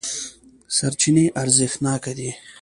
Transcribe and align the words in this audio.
سرچینې 0.75 1.25
ارزښتناکې 1.41 2.13
دي. 2.17 2.29